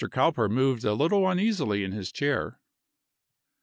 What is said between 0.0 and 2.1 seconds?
Cowper moved a little uneasily in